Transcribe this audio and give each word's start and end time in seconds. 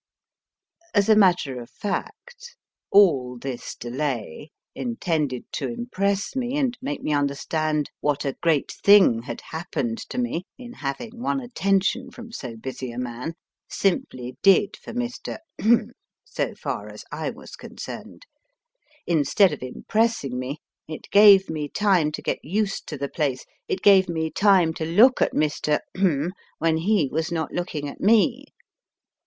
As 0.95 1.09
a 1.09 1.15
matter 1.15 1.61
of 1.61 1.69
fact, 1.69 2.55
all 2.89 3.37
this 3.37 3.75
delay, 3.75 4.49
intended 4.73 5.43
to 5.51 5.67
impress 5.67 6.35
me 6.35 6.57
and 6.57 6.75
make 6.81 7.03
me 7.03 7.13
understand 7.13 7.91
what 7.99 8.25
a 8.25 8.35
great 8.41 8.71
thing 8.83 9.21
had 9.21 9.41
happened 9.51 9.99
to 10.09 10.17
me 10.17 10.47
in 10.57 10.73
having 10.73 11.21
won 11.21 11.39
attention 11.39 12.09
from 12.09 12.31
so 12.31 12.55
busy 12.55 12.89
a 12.91 12.97
man, 12.97 13.35
simply 13.69 14.37
did 14.41 14.75
for 14.75 14.91
Mr. 14.91 15.37
so 16.25 16.55
far 16.55 16.89
as 16.89 17.05
I 17.11 17.29
was 17.29 17.55
concerned. 17.55 18.25
Instead 19.05 19.53
of 19.53 19.61
impressing 19.61 20.39
me, 20.39 20.57
it 20.87 21.11
gave 21.11 21.47
me 21.47 21.69
time 21.69 22.11
to 22.13 22.23
get 22.23 22.39
used 22.43 22.87
to 22.87 22.97
the 22.97 23.07
place, 23.07 23.45
it 23.67 23.83
gave 23.83 24.09
me 24.09 24.31
time 24.31 24.73
to 24.73 24.83
look 24.83 25.21
at 25.21 25.33
Mr. 25.35 25.79
when 26.57 26.77
he 26.77 27.07
was 27.11 27.31
not 27.31 27.51
looking 27.51 27.87
at 27.87 28.01
me. 28.01 28.45